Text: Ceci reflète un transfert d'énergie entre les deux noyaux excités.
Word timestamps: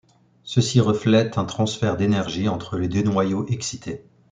Ceci 0.43 0.79
reflète 0.81 1.37
un 1.37 1.45
transfert 1.45 1.95
d'énergie 1.95 2.49
entre 2.49 2.75
les 2.79 2.87
deux 2.87 3.03
noyaux 3.03 3.45
excités. 3.49 4.03